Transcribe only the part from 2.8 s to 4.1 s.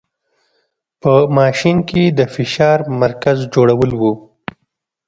مرکز جوړول و.